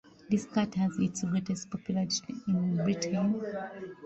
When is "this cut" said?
0.31-0.73